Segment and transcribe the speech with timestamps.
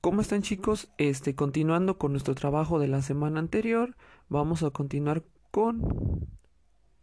[0.00, 0.90] ¿Cómo están chicos?
[0.98, 3.96] Este, continuando con nuestro trabajo de la semana anterior,
[4.28, 6.28] vamos a continuar con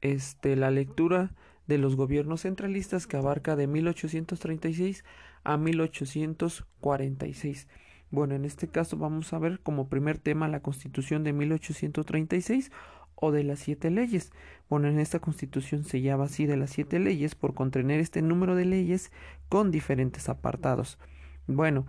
[0.01, 1.35] este, la lectura
[1.67, 5.03] de los gobiernos centralistas que abarca de 1836
[5.43, 7.67] a 1846.
[8.11, 12.71] Bueno, en este caso vamos a ver como primer tema la Constitución de 1836
[13.15, 14.31] o de las siete leyes.
[14.69, 18.55] Bueno, en esta Constitución se llama así de las siete leyes por contener este número
[18.55, 19.11] de leyes
[19.49, 20.99] con diferentes apartados.
[21.47, 21.85] Bueno,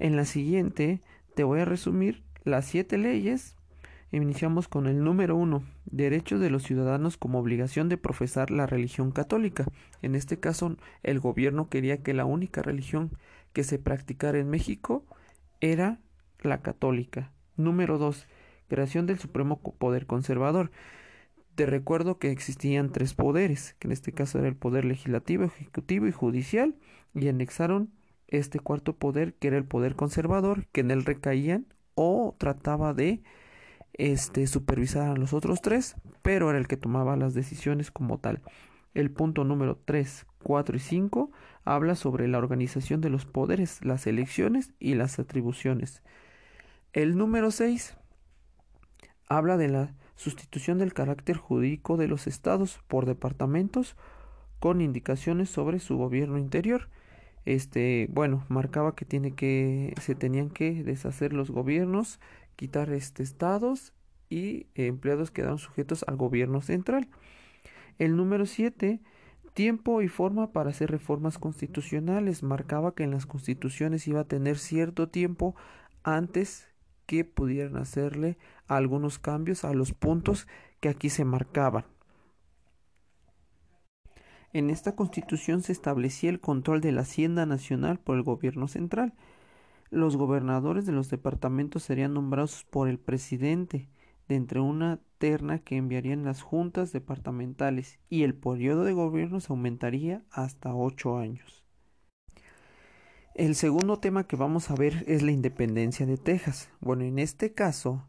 [0.00, 1.00] en la siguiente
[1.36, 3.54] te voy a resumir las siete leyes.
[4.12, 9.12] Iniciamos con el número uno, derechos de los ciudadanos como obligación de profesar la religión
[9.12, 9.66] católica.
[10.02, 13.12] En este caso, el gobierno quería que la única religión
[13.52, 15.04] que se practicara en México
[15.60, 16.00] era
[16.40, 17.30] la católica.
[17.56, 18.26] Número dos,
[18.68, 20.72] creación del Supremo Poder Conservador.
[21.54, 26.06] Te recuerdo que existían tres poderes, que en este caso era el poder legislativo, ejecutivo
[26.06, 26.74] y judicial,
[27.14, 27.90] y anexaron
[28.30, 33.22] este cuarto poder, que era el poder conservador, que en él recaían o trataba de
[33.94, 38.40] este, supervisar a los otros tres, pero era el que tomaba las decisiones como tal.
[38.94, 41.30] El punto número 3, 4 y 5
[41.64, 46.02] habla sobre la organización de los poderes, las elecciones y las atribuciones.
[46.92, 47.96] El número 6
[49.28, 53.96] habla de la sustitución del carácter jurídico de los estados por departamentos
[54.58, 56.88] con indicaciones sobre su gobierno interior
[57.44, 62.20] este bueno marcaba que tiene que se tenían que deshacer los gobiernos
[62.56, 63.92] quitar este estados
[64.28, 67.08] y empleados quedaron sujetos al gobierno central.
[67.98, 69.00] El número 7
[69.54, 72.42] tiempo y forma para hacer reformas constitucionales.
[72.42, 75.56] Marcaba que en las constituciones iba a tener cierto tiempo
[76.02, 76.68] antes
[77.06, 78.38] que pudieran hacerle
[78.68, 80.46] algunos cambios a los puntos
[80.80, 81.84] que aquí se marcaban
[84.52, 89.14] en esta constitución se establecía el control de la Hacienda Nacional por el gobierno central.
[89.90, 93.88] Los gobernadores de los departamentos serían nombrados por el presidente
[94.28, 99.52] de entre una terna que enviarían las juntas departamentales y el periodo de gobierno se
[99.52, 101.64] aumentaría hasta ocho años.
[103.34, 106.68] El segundo tema que vamos a ver es la independencia de Texas.
[106.80, 108.06] Bueno, en este caso,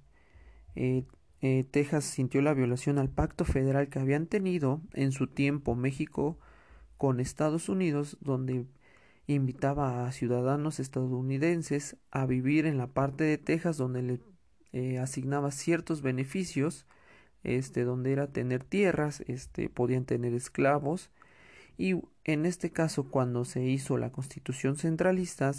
[0.76, 1.06] eh,
[1.42, 6.38] eh, Texas sintió la violación al pacto federal que habían tenido en su tiempo México
[6.98, 8.68] con Estados Unidos, donde
[9.26, 14.20] invitaba a ciudadanos estadounidenses a vivir en la parte de Texas donde le
[14.74, 16.86] eh, asignaba ciertos beneficios,
[17.44, 21.10] este, donde era tener tierras, este, podían tener esclavos,
[21.78, 25.52] y en este caso cuando se hizo la constitución centralista,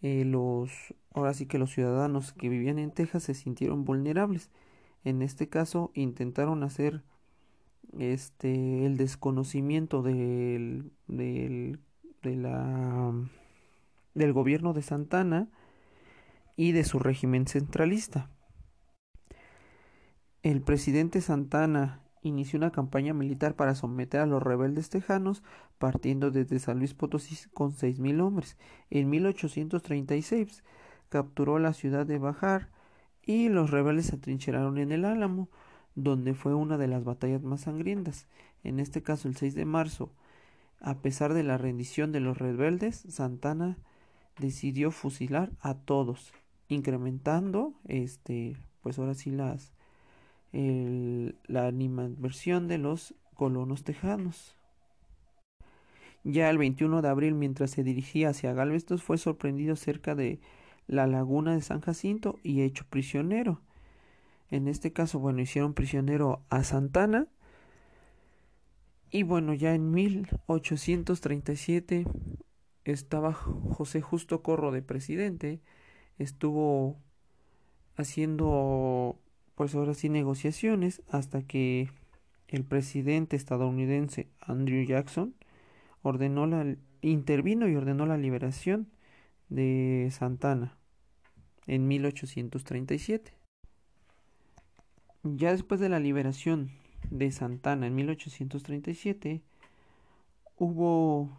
[0.00, 0.70] eh, los,
[1.12, 4.50] ahora sí que los ciudadanos que vivían en Texas se sintieron vulnerables
[5.06, 7.04] en este caso intentaron hacer
[7.96, 11.78] este el desconocimiento del, del,
[12.22, 12.42] del
[14.32, 15.48] gobierno de Santana
[16.56, 18.28] y de su régimen centralista.
[20.42, 25.44] El presidente Santana inició una campaña militar para someter a los rebeldes tejanos,
[25.78, 28.56] partiendo desde San Luis Potosí con seis mil hombres.
[28.90, 30.64] En 1836
[31.10, 32.74] capturó la ciudad de Bajar
[33.26, 35.48] y los rebeldes se atrincheraron en el Álamo,
[35.96, 38.26] donde fue una de las batallas más sangrientas.
[38.62, 40.12] En este caso, el 6 de marzo,
[40.80, 43.78] a pesar de la rendición de los rebeldes, Santana
[44.38, 46.32] decidió fusilar a todos,
[46.68, 49.72] incrementando, este, pues ahora sí las,
[50.52, 54.56] la animadversión de los colonos tejanos.
[56.22, 60.40] Ya el 21 de abril, mientras se dirigía hacia Galveston, fue sorprendido cerca de
[60.86, 63.60] la laguna de San Jacinto y hecho prisionero.
[64.50, 67.26] En este caso, bueno, hicieron prisionero a Santana.
[69.10, 72.06] Y bueno, ya en 1837
[72.84, 75.60] estaba José Justo Corro de presidente.
[76.18, 76.96] Estuvo
[77.96, 79.18] haciendo,
[79.54, 81.90] pues ahora sí, negociaciones hasta que
[82.48, 85.34] el presidente estadounidense Andrew Jackson
[86.02, 88.88] ordenó la, intervino y ordenó la liberación
[89.48, 90.76] de Santana
[91.66, 93.32] en 1837.
[95.22, 96.70] Ya después de la liberación
[97.10, 99.42] de Santana en 1837,
[100.56, 101.30] hubo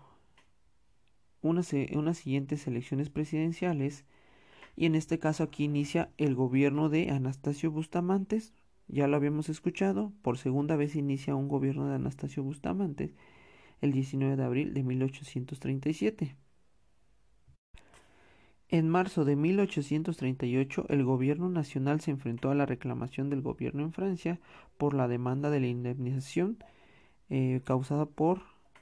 [1.41, 4.05] unas, unas siguientes elecciones presidenciales
[4.75, 8.41] y en este caso aquí inicia el gobierno de Anastasio Bustamante,
[8.87, 13.13] ya lo habíamos escuchado, por segunda vez inicia un gobierno de Anastasio Bustamante
[13.81, 16.35] el 19 de abril de 1837.
[18.69, 23.93] En marzo de 1838 el gobierno nacional se enfrentó a la reclamación del gobierno en
[23.93, 24.39] Francia
[24.77, 26.57] por la demanda de la indemnización
[27.29, 28.41] eh, causada por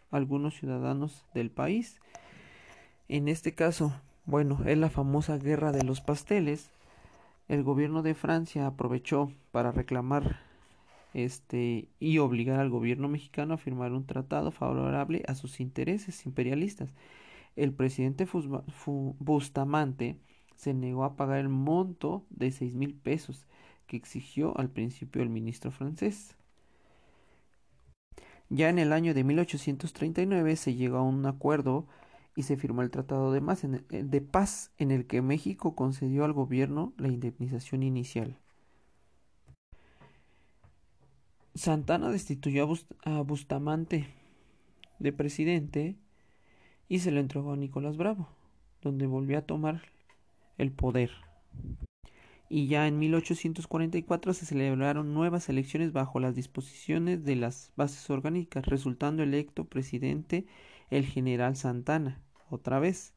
[0.10, 2.00] algunos ciudadanos del país.
[3.08, 3.94] En este caso,
[4.28, 6.72] Bueno, es la famosa guerra de los pasteles.
[7.48, 10.40] El gobierno de Francia aprovechó para reclamar
[11.14, 16.90] este y obligar al gobierno mexicano a firmar un tratado favorable a sus intereses imperialistas.
[17.56, 18.28] El presidente
[18.86, 20.20] Bustamante
[20.56, 23.48] se negó a pagar el monto de seis mil pesos
[23.88, 26.36] que exigió al principio el ministro francés.
[28.50, 31.88] Ya en el año de 1839 se llegó a un acuerdo
[32.36, 33.42] y se firmó el Tratado de,
[33.90, 38.38] de Paz en el que México concedió al gobierno la indemnización inicial.
[41.56, 42.70] Santana destituyó
[43.04, 44.08] a Bustamante
[45.00, 45.96] de presidente
[46.88, 48.30] y se lo entregó a Nicolás Bravo,
[48.82, 49.82] donde volvió a tomar
[50.58, 51.12] el poder.
[52.48, 58.66] Y ya en 1844 se celebraron nuevas elecciones bajo las disposiciones de las bases orgánicas,
[58.66, 60.46] resultando electo presidente
[60.92, 63.14] el general Santana, otra vez.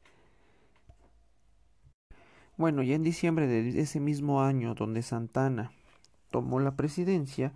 [2.57, 5.71] Bueno, ya en diciembre de ese mismo año donde Santana
[6.31, 7.53] tomó la presidencia,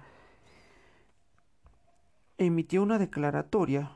[2.38, 3.92] emitió una declaratoria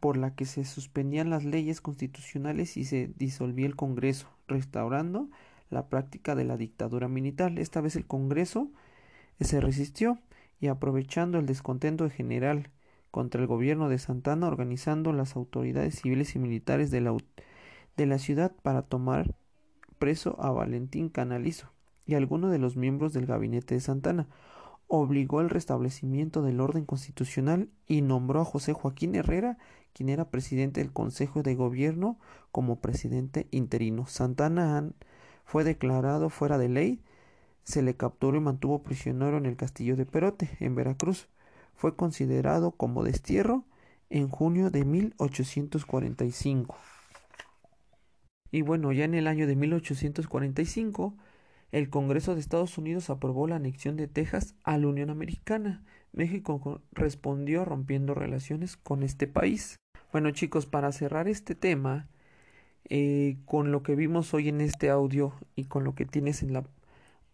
[0.00, 5.28] por la que se suspendían las leyes constitucionales y se disolvía el Congreso, restaurando
[5.70, 7.58] la práctica de la dictadura militar.
[7.58, 8.70] Esta vez el Congreso
[9.40, 10.18] se resistió
[10.60, 12.70] y aprovechando el descontento general
[13.10, 17.16] contra el gobierno de Santana, organizando las autoridades civiles y militares de la,
[17.96, 19.34] de la ciudad para tomar
[19.98, 21.72] preso a Valentín Canalizo
[22.06, 24.28] y algunos de los miembros del gabinete de Santana,
[24.88, 29.58] obligó al restablecimiento del orden constitucional y nombró a José Joaquín Herrera,
[29.92, 32.18] quien era presidente del Consejo de Gobierno,
[32.50, 34.06] como presidente interino.
[34.06, 34.90] Santana
[35.44, 37.02] fue declarado fuera de ley,
[37.64, 41.28] se le capturó y mantuvo prisionero en el castillo de Perote, en Veracruz.
[41.74, 43.64] Fue considerado como destierro
[44.08, 46.76] en junio de 1845.
[48.50, 51.14] Y bueno, ya en el año de 1845
[51.70, 55.84] el Congreso de Estados Unidos aprobó la anexión de Texas a la Unión Americana.
[56.12, 59.76] México respondió rompiendo relaciones con este país.
[60.10, 62.08] Bueno chicos, para cerrar este tema,
[62.88, 66.54] eh, con lo que vimos hoy en este audio y con lo que tienes en
[66.54, 66.64] la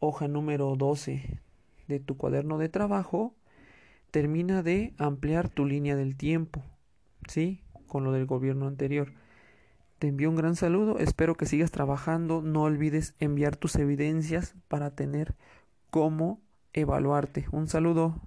[0.01, 1.41] hoja número 12
[1.87, 3.35] de tu cuaderno de trabajo,
[4.11, 6.63] termina de ampliar tu línea del tiempo,
[7.29, 7.61] ¿sí?
[7.87, 9.13] Con lo del gobierno anterior.
[10.05, 14.91] Te envío un gran saludo, espero que sigas trabajando, no olvides enviar tus evidencias para
[14.91, 15.35] tener
[15.89, 16.43] cómo
[16.75, 17.47] evaluarte.
[17.53, 18.21] Un saludo.